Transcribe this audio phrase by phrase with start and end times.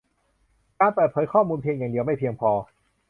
[0.79, 2.51] การเปิดเผยข้อมูลเพียงอย่างเดียวไม่เพียงพอ